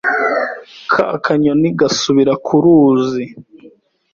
[0.91, 3.25] Ka kanyoni gasubira ku ruzi,